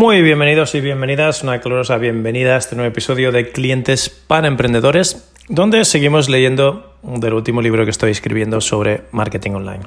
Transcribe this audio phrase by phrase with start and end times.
[0.00, 5.28] Muy bienvenidos y bienvenidas, una calurosa bienvenida a este nuevo episodio de Clientes para Emprendedores,
[5.48, 9.80] donde seguimos leyendo del último libro que estoy escribiendo sobre marketing online.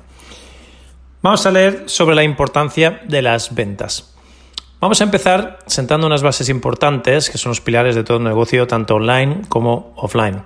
[1.22, 4.14] Vamos a leer sobre la importancia de las ventas.
[4.82, 8.96] Vamos a empezar sentando unas bases importantes, que son los pilares de todo negocio, tanto
[8.96, 10.44] online como offline.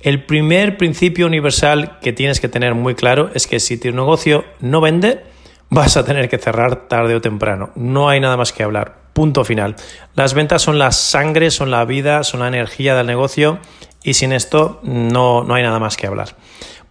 [0.00, 4.44] El primer principio universal que tienes que tener muy claro es que si tu negocio
[4.58, 5.22] no vende,
[5.70, 7.70] vas a tener que cerrar tarde o temprano.
[7.76, 9.03] No hay nada más que hablar.
[9.14, 9.76] Punto final.
[10.14, 13.58] Las ventas son la sangre, son la vida, son la energía del negocio
[14.02, 16.36] y sin esto no, no hay nada más que hablar.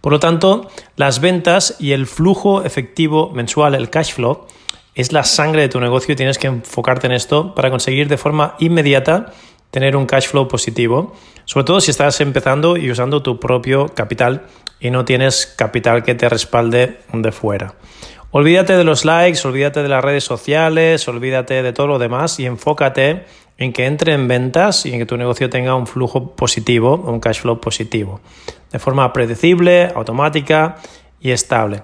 [0.00, 4.46] Por lo tanto, las ventas y el flujo efectivo mensual, el cash flow,
[4.94, 8.18] es la sangre de tu negocio y tienes que enfocarte en esto para conseguir de
[8.18, 9.32] forma inmediata
[9.70, 11.14] tener un cash flow positivo,
[11.46, 14.46] sobre todo si estás empezando y usando tu propio capital
[14.78, 17.74] y no tienes capital que te respalde de fuera.
[18.36, 22.46] Olvídate de los likes, olvídate de las redes sociales, olvídate de todo lo demás y
[22.46, 23.26] enfócate
[23.58, 27.20] en que entre en ventas y en que tu negocio tenga un flujo positivo, un
[27.20, 28.20] cash flow positivo,
[28.72, 30.78] de forma predecible, automática
[31.20, 31.82] y estable.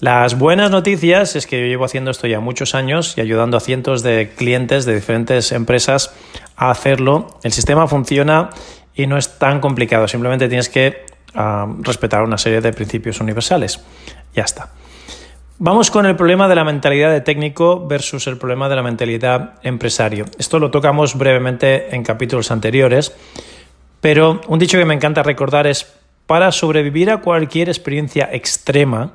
[0.00, 3.60] Las buenas noticias es que yo llevo haciendo esto ya muchos años y ayudando a
[3.60, 6.12] cientos de clientes de diferentes empresas
[6.56, 7.28] a hacerlo.
[7.44, 8.50] El sistema funciona
[8.92, 13.84] y no es tan complicado, simplemente tienes que ah, respetar una serie de principios universales.
[14.34, 14.72] Ya está.
[15.64, 19.60] Vamos con el problema de la mentalidad de técnico versus el problema de la mentalidad
[19.62, 20.24] empresario.
[20.36, 23.14] Esto lo tocamos brevemente en capítulos anteriores,
[24.00, 25.86] pero un dicho que me encanta recordar es,
[26.26, 29.12] para sobrevivir a cualquier experiencia extrema,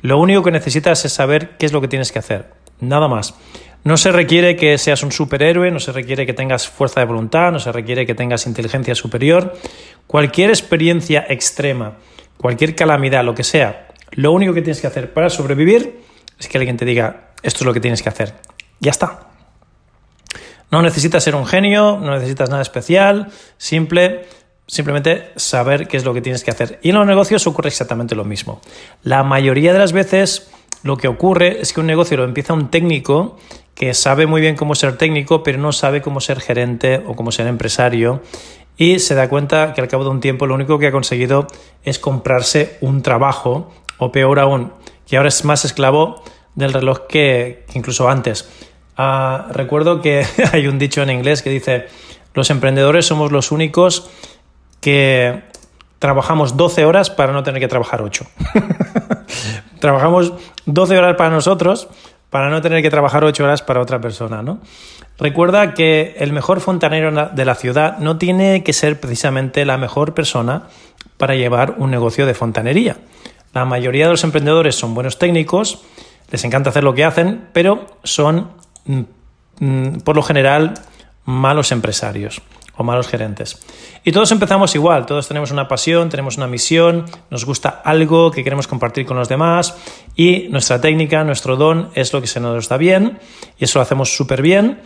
[0.00, 2.46] lo único que necesitas es saber qué es lo que tienes que hacer.
[2.80, 3.36] Nada más.
[3.84, 7.52] No se requiere que seas un superhéroe, no se requiere que tengas fuerza de voluntad,
[7.52, 9.54] no se requiere que tengas inteligencia superior.
[10.08, 11.92] Cualquier experiencia extrema,
[12.38, 16.02] cualquier calamidad, lo que sea, lo único que tienes que hacer para sobrevivir
[16.38, 18.34] es que alguien te diga, esto es lo que tienes que hacer.
[18.80, 19.28] Ya está.
[20.70, 24.26] No necesitas ser un genio, no necesitas nada especial, simple,
[24.66, 26.78] simplemente saber qué es lo que tienes que hacer.
[26.82, 28.60] Y en los negocios ocurre exactamente lo mismo.
[29.02, 30.50] La mayoría de las veces
[30.82, 33.38] lo que ocurre es que un negocio lo empieza un técnico
[33.74, 37.30] que sabe muy bien cómo ser técnico, pero no sabe cómo ser gerente o cómo
[37.30, 38.22] ser empresario
[38.76, 41.46] y se da cuenta que al cabo de un tiempo lo único que ha conseguido
[41.84, 44.72] es comprarse un trabajo o peor aún,
[45.06, 46.22] que ahora es más esclavo
[46.54, 48.48] del reloj que, incluso antes.
[48.96, 51.86] Ah, recuerdo que hay un dicho en inglés que dice,
[52.34, 54.10] los emprendedores somos los únicos
[54.80, 55.42] que
[55.98, 58.26] trabajamos 12 horas para no tener que trabajar 8.
[59.80, 60.32] trabajamos
[60.66, 61.88] 12 horas para nosotros
[62.30, 64.58] para no tener que trabajar 8 horas para otra persona, ¿no?
[65.18, 70.12] Recuerda que el mejor fontanero de la ciudad no tiene que ser precisamente la mejor
[70.12, 70.64] persona
[71.16, 72.96] para llevar un negocio de fontanería.
[73.56, 75.78] La mayoría de los emprendedores son buenos técnicos,
[76.30, 78.50] les encanta hacer lo que hacen, pero son,
[78.84, 79.00] mm,
[79.60, 80.74] mm, por lo general,
[81.24, 82.42] malos empresarios
[82.76, 83.58] o malos gerentes.
[84.04, 88.44] Y todos empezamos igual, todos tenemos una pasión, tenemos una misión, nos gusta algo que
[88.44, 89.74] queremos compartir con los demás
[90.14, 93.18] y nuestra técnica, nuestro don es lo que se nos da bien
[93.58, 94.82] y eso lo hacemos súper bien,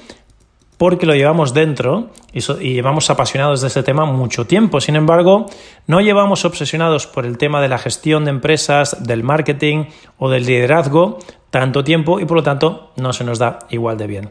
[0.79, 4.81] porque lo llevamos dentro y, llevamos apasionados de este tema mucho tiempo.
[4.81, 5.47] Sin embargo,
[5.87, 9.87] no llevamos obsesionados por el tema de la gestión de empresas, del marketing
[10.19, 11.19] o del liderazgo
[11.51, 14.31] tanto tiempo y por lo tanto no se nos da igual de bien.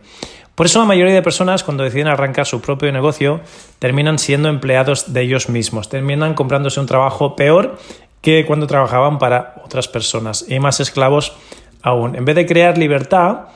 [0.56, 3.42] Por eso la mayoría de personas cuando deciden arrancar su propio negocio
[3.80, 7.78] terminan siendo empleados de ellos mismos, terminan comprándose un trabajo peor
[8.22, 11.34] que cuando trabajaban para otras personas y más esclavos
[11.82, 12.16] aún.
[12.16, 13.48] En vez de crear libertad,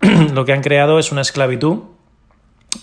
[0.32, 1.80] lo que han creado es una esclavitud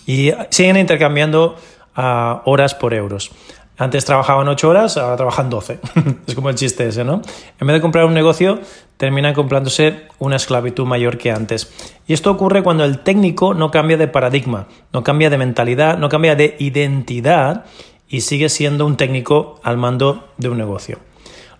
[0.06, 1.56] y siguen intercambiando
[1.96, 3.30] ah, horas por euros.
[3.76, 5.80] Antes trabajaban 8 horas, ahora trabajan 12.
[6.26, 7.22] es como el chiste ese, ¿no?
[7.60, 8.60] En vez de comprar un negocio,
[8.96, 11.72] terminan comprándose una esclavitud mayor que antes.
[12.06, 16.08] Y esto ocurre cuando el técnico no cambia de paradigma, no cambia de mentalidad, no
[16.08, 17.64] cambia de identidad
[18.08, 20.98] y sigue siendo un técnico al mando de un negocio.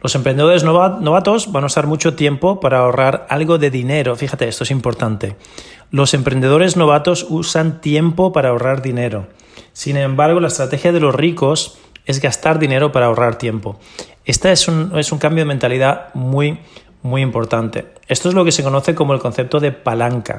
[0.01, 4.15] Los emprendedores novatos van a usar mucho tiempo para ahorrar algo de dinero.
[4.15, 5.35] Fíjate, esto es importante.
[5.91, 9.27] Los emprendedores novatos usan tiempo para ahorrar dinero.
[9.73, 13.79] Sin embargo, la estrategia de los ricos es gastar dinero para ahorrar tiempo.
[14.25, 16.59] Este es un, es un cambio de mentalidad muy,
[17.03, 17.87] muy importante.
[18.09, 20.39] Esto es lo que se conoce como el concepto de palanca.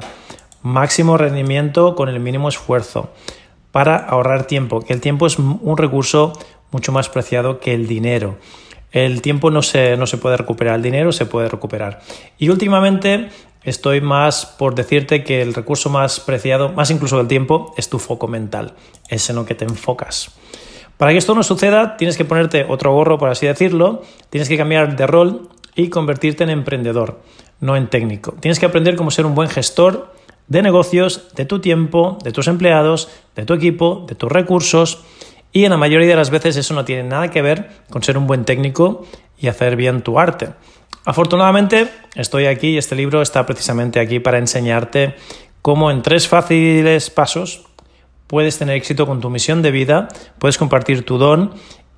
[0.62, 3.10] Máximo rendimiento con el mínimo esfuerzo
[3.76, 6.32] para ahorrar tiempo, el tiempo es un recurso
[6.70, 8.38] mucho más preciado que el dinero.
[8.90, 12.00] El tiempo no se, no se puede recuperar, el dinero se puede recuperar.
[12.38, 13.28] Y últimamente
[13.66, 17.98] estoy más por decirte que el recurso más preciado, más incluso del tiempo, es tu
[17.98, 18.74] foco mental,
[19.08, 20.30] es en lo que te enfocas.
[20.96, 24.56] Para que esto no suceda, tienes que ponerte otro gorro, por así decirlo, tienes que
[24.56, 27.20] cambiar de rol y convertirte en emprendedor,
[27.60, 28.34] no en técnico.
[28.40, 30.14] Tienes que aprender cómo ser un buen gestor
[30.48, 35.04] de negocios, de tu tiempo, de tus empleados, de tu equipo, de tus recursos
[35.52, 38.18] y en la mayoría de las veces eso no tiene nada que ver con ser
[38.18, 39.06] un buen técnico
[39.38, 40.50] y hacer bien tu arte.
[41.06, 45.14] Afortunadamente estoy aquí y este libro está precisamente aquí para enseñarte
[45.62, 47.64] cómo en tres fáciles pasos
[48.26, 50.08] puedes tener éxito con tu misión de vida,
[50.38, 51.54] puedes compartir tu don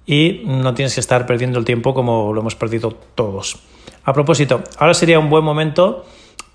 [0.06, 3.58] y no tienes que estar perdiendo el tiempo como lo hemos perdido todos.
[4.04, 6.06] A propósito, ahora sería un buen momento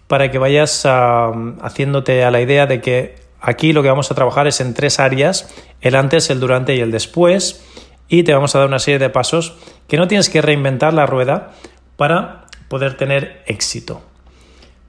[0.08, 4.48] para que vayas haciéndote a la idea de que Aquí lo que vamos a trabajar
[4.48, 7.62] es en tres áreas, el antes, el durante y el después,
[8.08, 9.58] y te vamos a dar una serie de pasos
[9.90, 11.52] que no tienes que reinventar la rueda
[11.98, 12.43] para
[12.74, 14.02] poder tener éxito.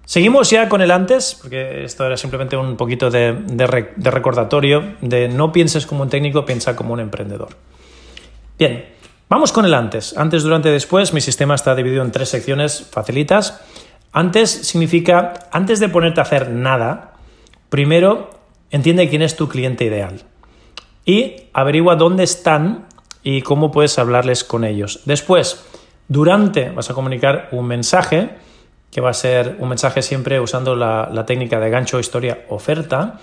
[0.06, 3.36] Seguimos ya con el antes, porque esto era simplemente un poquito de,
[3.98, 7.50] recordatorio de no pienses como un técnico, piensa como un emprendedor.
[8.58, 8.86] Bien,
[9.28, 10.16] vamos con el antes.
[10.16, 11.12] Antes, durante, después.
[11.12, 13.60] Mi sistema está dividido en tres secciones facilitas.
[14.12, 17.14] Antes significa, antes de ponerte a hacer nada,
[17.68, 18.30] primero
[18.74, 20.22] Entiende quién es tu cliente ideal
[21.04, 22.86] y averigua dónde están
[23.22, 25.02] y cómo puedes hablarles con ellos.
[25.04, 25.64] Después,
[26.08, 28.30] durante vas a comunicar un mensaje,
[28.90, 33.18] que va a ser un mensaje siempre usando la, técnica de gancho, historia, oferta.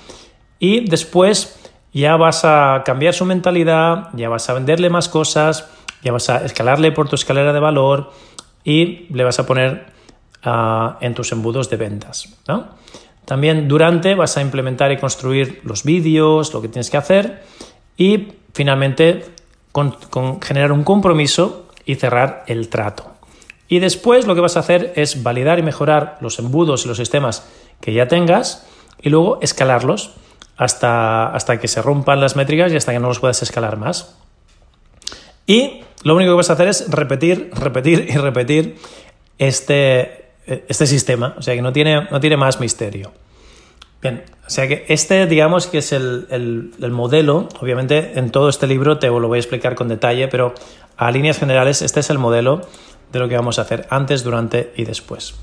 [0.59, 1.59] Y después
[1.93, 5.69] ya vas a cambiar su mentalidad, ya vas a venderle más cosas,
[6.03, 8.11] ya vas a escalarle por tu escalera de valor
[8.63, 9.85] y le vas a poner
[10.43, 12.37] ah, en tus embudos de ventas.
[13.25, 17.43] También durante vas a implementar y construir los vídeos, lo que tienes que hacer
[17.95, 19.25] y finalmente
[19.71, 19.95] con,
[20.41, 23.11] generar un compromiso y cerrar el trato.
[23.67, 26.97] Y después lo que vas a hacer es validar y mejorar los embudos y los
[26.97, 27.45] sistemas
[27.81, 28.65] que ya tengas
[29.01, 30.13] y luego escalarlos
[30.55, 34.15] hasta, hasta que se rompan las métricas y hasta que no los puedas escalar más.
[35.45, 38.77] Y lo único que vas a hacer es repetir, repetir y repetir
[39.37, 43.11] este, este sistema, o sea que no tiene, no tiene más misterio.
[44.01, 48.97] Bien, o sea que este, digamos que es el, modelo, obviamente en todo este libro
[48.97, 50.55] te lo voy a explicar con detalle, pero
[50.97, 52.61] a líneas generales este es el modelo
[53.11, 55.35] de lo que vamos a hacer antes, durante y después.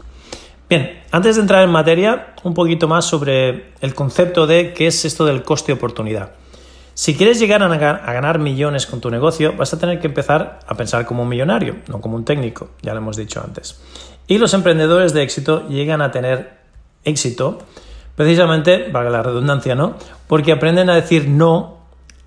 [0.69, 5.05] Bien, antes de entrar en materia, un poquito más sobre el concepto de qué es
[5.05, 6.33] esto del coste oportunidad.
[6.95, 10.75] Si quieres llegar a ganar millones con tu negocio, vas a tener que empezar a
[10.75, 13.81] pensar como un millonario, no como un técnico, ya lo hemos dicho antes.
[14.27, 16.59] Y los emprendedores de éxito llegan a tener
[17.05, 17.61] éxito
[18.19, 19.95] precisamente, valga la redundancia, ¿no?
[20.27, 21.79] Porque aprenden a decir no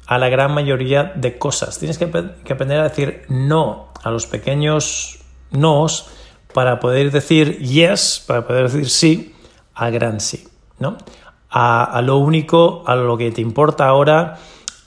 [0.08, 1.80] a la gran mayoría de cosas.
[1.80, 5.20] Tienes que, aprender a decir no a los pequeños
[5.52, 6.08] nos
[6.54, 9.36] para poder decir yes, para poder decir sí
[9.76, 10.48] a gran sí,
[10.80, 10.98] ¿no?
[11.50, 14.38] A, lo único, a lo que te importa ahora,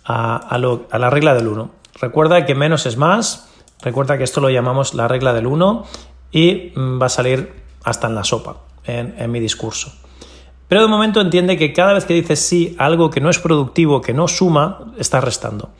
[0.07, 1.71] a, la regla del uno.
[2.01, 3.51] Recuerda que menos es más,
[3.83, 5.85] recuerda que esto lo llamamos la regla del uno
[6.33, 7.53] y mm, va a salir
[7.85, 8.57] hasta en la sopa
[8.87, 9.93] en, mi discurso.
[10.75, 13.39] Pero de momento entiende que cada vez que dices sí a algo que no es
[13.39, 15.71] productivo, que no suma, estás restando.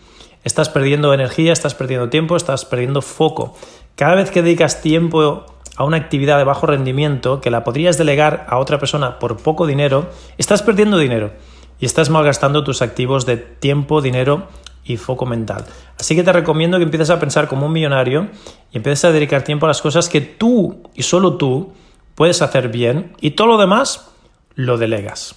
[0.45, 3.57] Estás perdiendo energía, estás perdiendo tiempo, estás perdiendo foco.
[3.97, 8.47] Cada vez que dedicas tiempo a una actividad de bajo rendimiento que la podrías delegar
[8.49, 11.33] a otra persona por poco dinero, estás perdiendo dinero
[11.81, 14.47] y estás malgastando tus activos de tiempo, dinero
[14.85, 15.65] y foco mental.
[15.99, 18.29] Así que te recomiendo que empieces a pensar como un millonario
[18.71, 21.73] y empieces a dedicar tiempo a las cosas que tú y solo tú
[22.15, 24.14] puedes hacer bien y todo lo demás
[24.55, 25.37] lo delegas.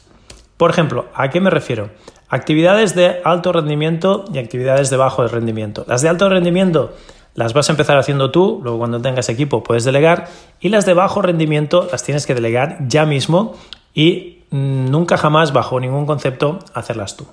[0.57, 1.89] Por ejemplo, ¿a qué me refiero?
[2.29, 5.85] Actividades de alto rendimiento y actividades de bajo rendimiento.
[5.87, 6.93] Las de alto rendimiento
[7.35, 10.27] las vas a empezar haciendo tú, luego cuando tengas equipo puedes delegar,
[10.59, 13.55] y las de bajo rendimiento las tienes que delegar ya mismo
[13.93, 17.27] y mm, nunca jamás bajo ningún concepto hacerlas tú.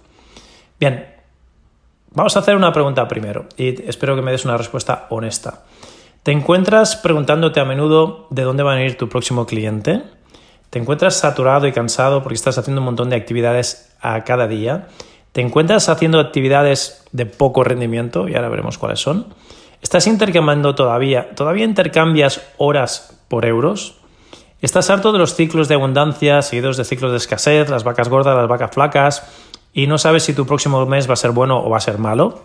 [0.78, 1.14] Bien,
[2.16, 5.64] Vamos a hacer una pregunta primero y espero que me des una respuesta honesta.
[6.22, 10.04] ¿Te encuentras preguntándote a menudo de dónde va a ir tu próximo cliente?
[10.74, 14.88] ¿Te encuentras saturado y cansado porque estás haciendo un montón de actividades a cada día?
[15.30, 18.26] ¿Te encuentras haciendo actividades de poco rendimiento?
[18.26, 19.32] Y ahora veremos cuáles son.
[19.82, 21.30] ¿Estás intercambiando todavía?
[21.36, 23.98] ¿Todavía intercambias horas por euros?
[24.62, 28.36] ¿Estás harto de los ciclos de abundancia seguidos de ciclos de escasez, las vacas gordas,
[28.36, 29.22] las vacas flacas,
[29.72, 31.98] y no sabes si tu próximo mes va a ser bueno o va a ser
[31.98, 32.42] malo.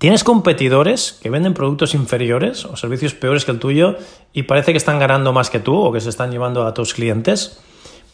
[0.00, 3.96] ¿Tienes competidores que venden productos inferiores o servicios peores que el tuyo
[4.32, 6.94] y parece que están ganando más que tú o que se están llevando a tus
[6.94, 7.60] clientes?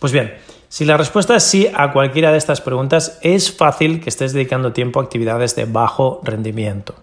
[0.00, 0.34] Pues bien,
[0.68, 4.72] si la respuesta es sí a cualquiera de estas preguntas, es fácil que estés dedicando
[4.72, 6.96] tiempo a actividades de bajo rendimiento.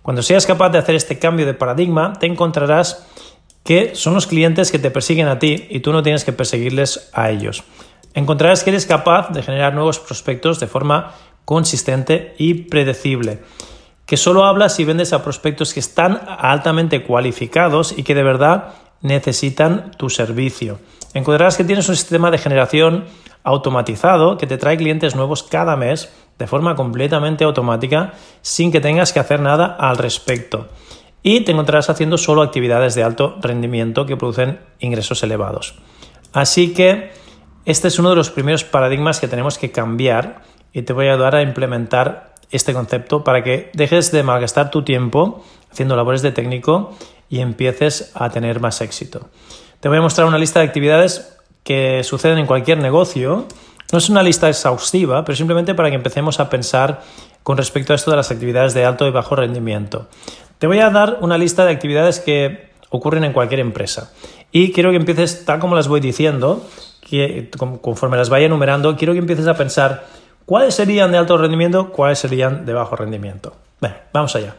[0.00, 3.06] Cuando seas capaz de hacer este cambio de paradigma, te encontrarás
[3.64, 7.10] que son los clientes que te persiguen a ti y tú no tienes que perseguirles
[7.12, 7.64] a ellos.
[8.14, 11.12] Encontrarás que eres capaz de generar nuevos prospectos de forma
[11.44, 13.40] consistente y predecible
[14.06, 18.74] que solo hablas y vendes a prospectos que están altamente cualificados y que de verdad
[19.00, 20.78] necesitan tu servicio.
[21.14, 23.04] Encontrarás que tienes un sistema de generación
[23.44, 29.12] automatizado que te trae clientes nuevos cada mes de forma completamente automática sin que tengas
[29.12, 30.68] que hacer nada al respecto.
[31.22, 35.74] Y te encontrarás haciendo solo actividades de alto rendimiento que producen ingresos elevados.
[36.32, 37.12] Así que
[37.64, 40.42] este es uno de los primeros paradigmas que tenemos que cambiar
[40.72, 44.82] y te voy a ayudar a implementar este concepto para que dejes de malgastar tu
[44.82, 45.42] tiempo
[45.72, 46.92] haciendo labores de técnico
[47.28, 49.28] y empieces a tener más éxito.
[49.80, 53.46] Te voy a mostrar una lista de actividades que suceden en cualquier negocio.
[53.90, 57.02] No es una lista exhaustiva, pero simplemente para que empecemos a pensar
[57.42, 60.08] con respecto a esto de las actividades de alto y bajo rendimiento.
[60.58, 64.12] Te voy a dar una lista de actividades que ocurren en cualquier empresa.
[64.52, 66.64] Y quiero que empieces, tal como las voy diciendo,
[67.00, 70.04] que conforme las vaya enumerando, quiero que empieces a pensar
[70.46, 71.90] ¿Cuáles serían de alto rendimiento?
[71.92, 73.56] ¿Cuáles serían de bajo rendimiento?
[74.12, 74.56] Vamos allá.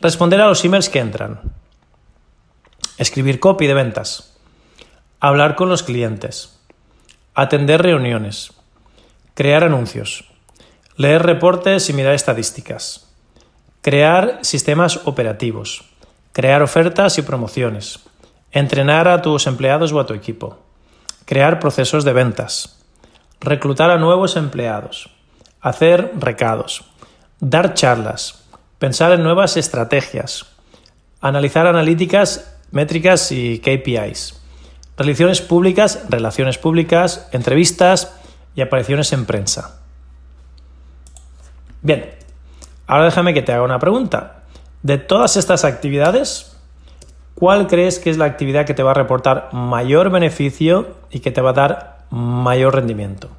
[0.00, 1.40] Responder a los emails que entran.
[2.96, 4.36] Escribir copy de ventas.
[5.20, 6.58] Hablar con los clientes.
[7.34, 8.52] Atender reuniones.
[9.34, 10.24] Crear anuncios.
[10.96, 13.08] Leer reportes y mirar estadísticas.
[13.82, 15.84] Crear sistemas operativos.
[16.32, 18.00] Crear ofertas y promociones.
[18.52, 20.58] Entrenar a tus empleados o a tu equipo.
[21.26, 22.79] Crear procesos de ventas
[23.40, 25.10] reclutar a nuevos empleados,
[25.60, 26.84] hacer recados,
[27.40, 28.44] dar charlas,
[28.78, 30.46] pensar en nuevas estrategias,
[31.20, 34.40] analizar analíticas, métricas y KPIs,
[34.96, 38.14] relaciones públicas, relaciones públicas, entrevistas
[38.54, 39.80] y apariciones en prensa.
[41.82, 42.10] Bien,
[42.86, 44.42] ahora déjame que te haga una pregunta.
[44.82, 46.56] De todas estas actividades,
[47.34, 51.30] ¿cuál crees que es la actividad que te va a reportar mayor beneficio y que
[51.30, 53.30] te va a dar mayor rendimiento.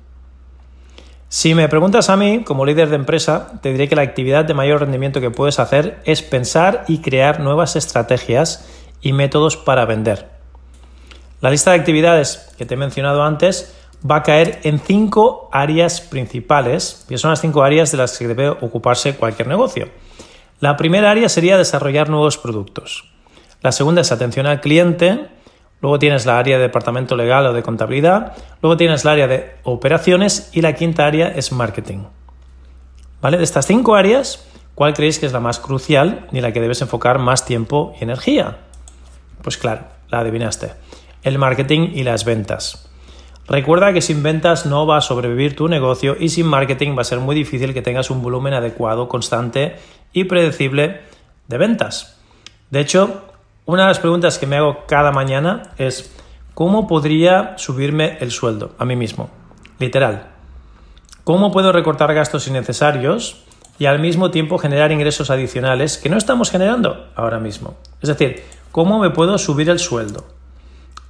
[1.29, 4.53] Si me preguntas a mí, como líder de empresa, te diré que la actividad de
[4.53, 8.67] mayor rendimiento que puedes hacer es pensar y crear nuevas estrategias
[9.01, 10.29] y métodos para vender.
[11.39, 13.75] La lista de actividades que te he mencionado antes
[14.09, 18.27] va a caer en cinco áreas principales, y son las cinco áreas de las que
[18.27, 19.89] debe ocuparse cualquier negocio.
[20.59, 23.05] La primera área sería desarrollar nuevos productos.
[23.61, 25.27] La segunda es atención al cliente.
[25.81, 28.33] Luego tienes la área de departamento legal o de contabilidad.
[28.61, 32.05] Luego tienes la área de operaciones y la quinta área es marketing.
[33.21, 33.37] ¿Vale?
[33.37, 36.81] De estas cinco áreas, ¿cuál creéis que es la más crucial y la que debes
[36.81, 38.57] enfocar más tiempo y energía?
[39.41, 40.71] Pues claro, la adivinaste.
[41.23, 42.87] El marketing y las ventas.
[43.47, 47.05] Recuerda que sin ventas no va a sobrevivir tu negocio y sin marketing va a
[47.05, 49.75] ser muy difícil que tengas un volumen adecuado, constante
[50.13, 51.01] y predecible
[51.47, 52.17] de ventas.
[52.69, 53.23] De hecho,
[53.71, 56.11] una de las preguntas que me hago cada mañana es
[56.53, 59.29] ¿cómo podría subirme el sueldo a mí mismo?
[59.79, 60.27] Literal.
[61.23, 63.45] ¿Cómo puedo recortar gastos innecesarios
[63.79, 67.75] y al mismo tiempo generar ingresos adicionales que no estamos generando ahora mismo?
[68.01, 70.25] Es decir, ¿cómo me puedo subir el sueldo?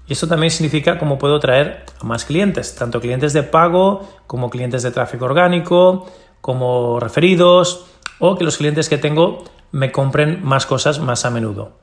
[0.07, 4.51] Y esto también significa cómo puedo traer a más clientes, tanto clientes de pago como
[4.51, 6.05] clientes de tráfico orgánico,
[6.41, 7.87] como referidos
[8.19, 11.80] o que los clientes que tengo me compren más cosas más a menudo.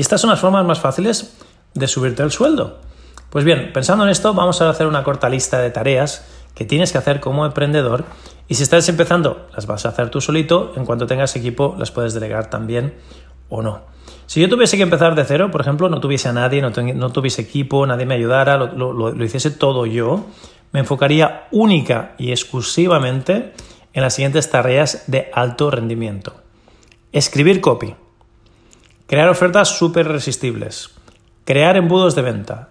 [0.00, 1.36] Estas son las formas más fáciles
[1.74, 2.78] de subirte el sueldo.
[3.30, 6.90] Pues bien, pensando en esto, vamos a hacer una corta lista de tareas que tienes
[6.90, 8.04] que hacer como emprendedor
[8.48, 11.92] y si estás empezando, las vas a hacer tú solito, en cuanto tengas equipo, las
[11.92, 12.94] puedes delegar también
[13.48, 13.82] o no.
[14.26, 16.72] Si yo tuviese que empezar de cero, por ejemplo, no tuviese a nadie, no,
[17.12, 20.26] tuviese equipo, nadie me ayudara, lo hiciese todo yo,
[20.72, 23.52] me enfocaría única y exclusivamente
[23.92, 26.34] en las siguientes tareas de alto rendimiento.
[27.12, 27.94] Escribir copy,
[29.10, 30.90] Crear ofertas súper resistibles.
[31.44, 32.68] Crear embudos de venta.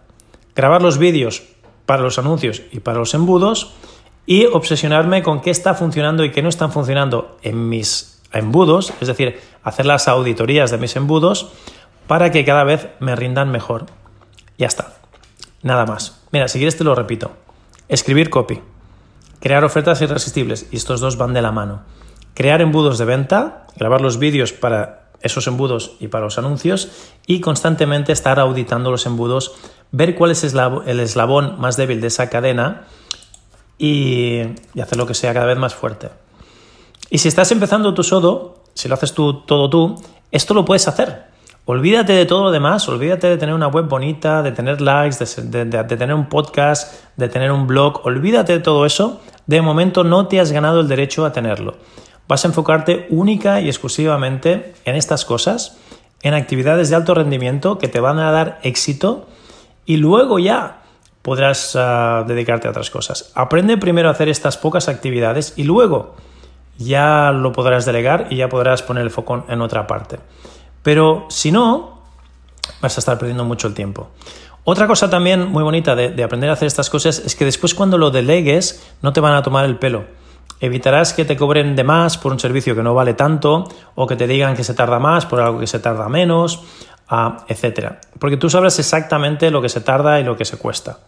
[0.55, 1.43] Grabar los vídeos
[1.85, 3.73] para los anuncios y para los embudos.
[4.25, 8.93] Y obsesionarme con qué está funcionando y qué no están funcionando en mis embudos.
[9.01, 11.51] Es decir, hacer las auditorías de mis embudos
[12.07, 13.87] para que cada vez me rindan mejor.
[14.57, 14.93] Ya está.
[15.61, 16.21] Nada más.
[16.31, 17.33] Mira, si quieres te lo repito.
[17.89, 18.61] Escribir copy.
[19.41, 20.67] Crear ofertas irresistibles.
[20.71, 21.81] Y estos dos van de la mano.
[22.33, 23.67] Crear embudos de venta.
[23.75, 26.89] Grabar los vídeos para esos embudos y para los anuncios
[27.27, 29.53] y constantemente estar auditando los embudos,
[29.91, 32.87] ver cuál es el eslabón más débil de esa cadena
[33.77, 34.41] y,
[34.79, 36.09] hacer lo que sea cada vez más fuerte.
[37.09, 39.95] Y si estás empezando tu sodo, si lo haces tú todo tú,
[40.31, 41.29] esto lo puedes hacer.
[41.65, 45.65] Olvídate de todo lo demás, olvídate de tener una web bonita, de tener likes, de,
[45.65, 49.21] de, tener un podcast, de tener un blog, olvídate de todo eso.
[49.45, 51.75] De momento no te has ganado el derecho a tenerlo.
[52.29, 55.79] Vas a enfocarte única y exclusivamente en estas cosas,
[56.21, 59.27] en actividades de alto rendimiento que te van a dar éxito
[59.87, 60.83] y luego ya
[61.23, 63.31] podrás ah, dedicarte a otras cosas.
[63.33, 66.15] Aprende primero a hacer estas pocas actividades y luego
[66.77, 70.19] ya lo podrás delegar y ya podrás poner el foco en otra parte.
[70.83, 71.99] Pero si no,
[72.79, 74.09] vas a estar perdiendo mucho el tiempo.
[74.65, 77.97] Otra cosa también muy bonita de, aprender a hacer estas cosas es que después cuando
[77.97, 80.19] lo delegues no te van a tomar el pelo.
[80.59, 84.15] Evitarás que te cobren de más por un servicio que no vale tanto o que
[84.15, 86.63] te digan que se tarda más por algo que se tarda menos,
[87.07, 87.93] ah, etc.
[88.19, 90.99] Porque tú sabes exactamente lo que se tarda y lo que se cuesta.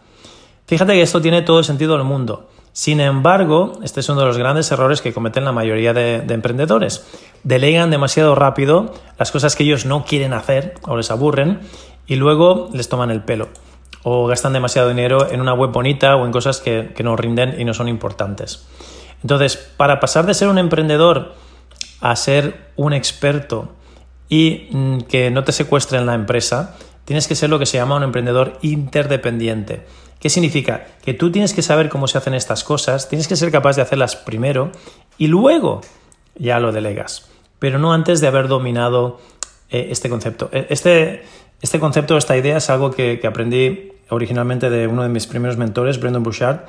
[0.66, 2.48] Fíjate que esto tiene todo el sentido del mundo.
[2.72, 7.06] Sin embargo, este es uno de los grandes errores que cometen la mayoría de, emprendedores.
[7.42, 11.60] Delegan demasiado rápido las cosas que ellos no quieren hacer o les aburren
[12.06, 13.48] y luego les toman el pelo
[14.04, 17.60] o gastan demasiado dinero en una web bonita o en cosas que, que no rinden
[17.60, 18.66] y no son importantes.
[19.22, 21.34] Entonces, para pasar de ser un emprendedor
[22.00, 23.72] a ser un experto
[24.28, 27.96] y mm, que no te secuestren la empresa, tienes que ser lo que se llama
[27.96, 29.86] un emprendedor interdependiente.
[30.18, 30.86] ¿Qué significa?
[31.04, 33.82] Que tú tienes que saber cómo se hacen estas cosas, tienes que ser capaz de
[33.82, 34.70] hacerlas primero
[35.18, 35.80] y luego
[36.36, 39.20] ya lo delegas, pero no antes de haber dominado
[39.68, 40.48] eh, este concepto.
[40.52, 41.24] E, este,
[41.60, 45.98] este, concepto, esta idea es algo que, aprendí originalmente de uno de mis primeros mentores,
[45.98, 46.66] Brendan Bouchard,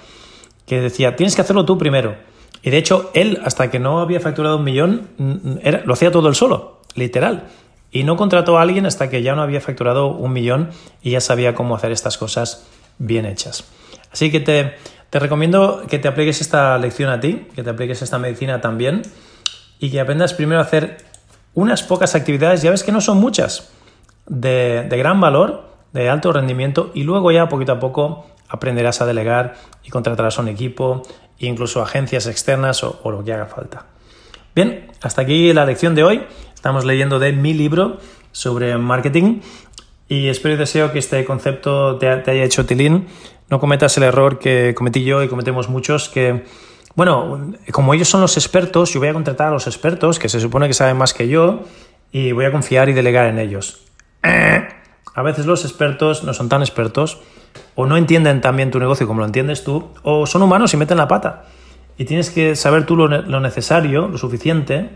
[0.66, 2.16] que decía, tienes que hacerlo tú primero.
[2.64, 6.36] Y de hecho, él, hasta que no había facturado un millón, lo hacía todo él
[6.36, 7.50] solo, literal.
[7.92, 10.70] Y no contrató a alguien hasta que ya no había facturado un millón
[11.02, 12.66] y ya sabía cómo hacer estas cosas
[12.98, 13.66] bien hechas.
[14.12, 14.76] Así que te,
[15.12, 19.02] recomiendo que te apliques esta lección a ti, que te apliques esta medicina también
[19.80, 20.98] y que aprendas primero a hacer
[21.54, 23.72] unas pocas actividades, ya ves que no son muchas,
[24.28, 29.56] de, gran valor, de alto rendimiento y luego ya poquito a poco aprenderás a delegar
[29.84, 31.04] y contratarás a un equipo,
[31.48, 33.86] incluso agencias externas o, lo que haga falta.
[34.56, 36.24] Bien, hasta aquí la lección de hoy.
[36.54, 37.98] Estamos leyendo de mi libro
[38.32, 39.42] sobre marketing
[40.08, 43.08] y espero y deseo que este concepto te, haya hecho tilín.
[43.50, 46.46] No cometas el error que cometí yo y cometemos muchos que,
[46.96, 50.40] bueno, como ellos son los expertos, yo voy a contratar a los expertos, que se
[50.40, 51.64] supone que saben más que yo,
[52.12, 53.82] y voy a confiar y delegar en ellos.
[55.16, 57.22] A veces los expertos no son tan expertos,
[57.76, 60.78] o no entienden tan bien tu negocio como lo entiendes tú, o son humanos y
[60.78, 61.46] meten la pata.
[61.98, 64.90] Y tienes que saber tú lo, necesario, lo suficiente,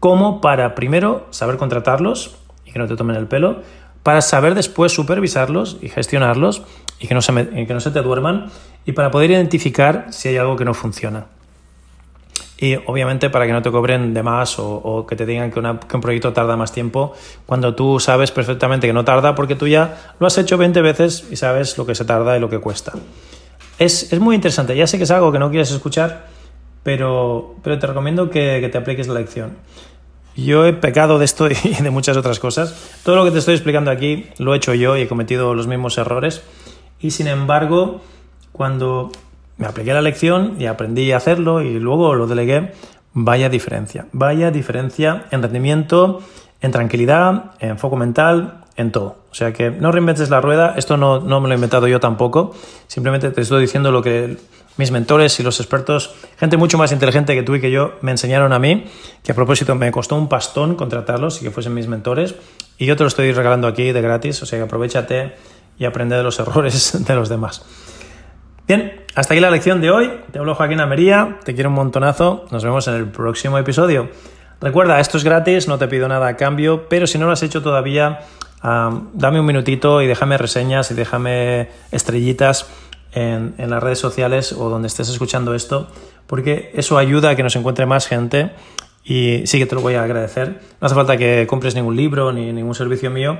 [0.00, 3.62] como para primero saber contratarlos y que no te tomen el pelo,
[4.02, 6.62] para saber después supervisarlos y gestionarlos
[6.98, 7.32] y no se,
[7.66, 8.46] que no se te duerman
[8.84, 11.26] y para poder identificar si hay algo que no funciona.
[12.62, 16.00] Y obviamente para que no te cobren de más o, que te digan que, un
[16.00, 17.12] proyecto tarda más tiempo
[17.44, 21.26] cuando tú sabes perfectamente que no tarda porque tú ya lo has hecho 20 veces
[21.28, 22.92] y sabes lo que se tarda y lo que cuesta.
[23.80, 26.28] Es, muy interesante, ya sé que es algo que no quieres escuchar,
[26.84, 29.56] pero, pero te recomiendo que, que te apliques la lección.
[30.36, 33.00] Yo he pecado de esto y de muchas otras cosas.
[33.02, 35.66] Todo lo que te estoy explicando aquí lo he hecho yo y he cometido los
[35.66, 36.44] mismos errores.
[37.00, 38.02] Y sin embargo,
[38.52, 39.10] cuando
[39.56, 42.72] me apliqué la lección y aprendí a hacerlo y luego lo delegué,
[43.12, 44.06] vaya diferencia.
[44.12, 46.20] Vaya diferencia en rendimiento,
[46.60, 49.16] en tranquilidad, en foco mental, en todo.
[49.30, 50.74] O sea que no reinventes la rueda.
[50.76, 52.54] Esto no, no me lo he inventado yo tampoco.
[52.86, 54.38] Simplemente te estoy diciendo lo que
[54.76, 58.10] mis mentores y los expertos, gente mucho más inteligente que tú y que yo, me
[58.10, 58.86] enseñaron a mí,
[59.22, 62.34] que a propósito me costó un pastón contratarlos y que fuesen mis mentores,
[62.78, 65.34] y yo te lo estoy regalando aquí de gratis, o sea que aprovechate
[65.78, 67.64] y aprende de los errores de los demás.
[68.68, 70.10] Bien, hasta aquí la lección de hoy.
[70.30, 74.08] Te hablo Joaquín Amería, te quiero un montonazo, nos vemos en el próximo episodio.
[74.60, 77.42] Recuerda, esto es gratis, no te pido nada a cambio, pero si no lo has
[77.42, 78.20] hecho todavía,
[78.62, 82.70] dame un minutito y déjame reseñas y déjame estrellitas
[83.12, 85.88] en, las redes sociales o donde estés escuchando esto,
[86.28, 88.52] porque eso ayuda a que nos encuentre más gente
[89.04, 90.60] y sí que te lo voy a agradecer.
[90.80, 93.38] No hace falta que compres ningún libro ni ningún servicio mío,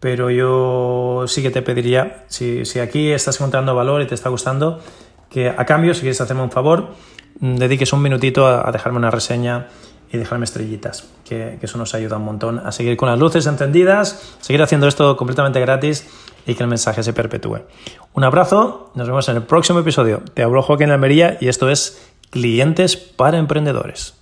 [0.00, 4.80] pero yo sí que te pediría, si, aquí estás encontrando valor y te está gustando,
[5.30, 6.94] que a cambio, si quieres hacerme un favor,
[7.40, 9.68] mm, dediques un minutito a, dejarme una reseña
[10.12, 13.46] y dejarme estrellitas, que, que, eso nos ayuda un montón a seguir con las luces
[13.46, 16.06] encendidas, seguir haciendo esto completamente gratis
[16.46, 17.60] y que el mensaje se perpetúe.
[18.12, 20.22] Un abrazo, nos vemos en el próximo episodio.
[20.34, 24.21] Te hablo Joaquín Almería y esto es Clientes para Emprendedores.